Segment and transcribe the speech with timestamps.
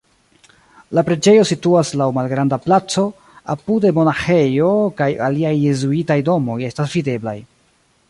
[0.99, 3.05] La preĝejo situas laŭ malgranda placo,
[3.57, 7.41] apude monaĥejo kaj aliaj jezuitaj domoj estas videblaj.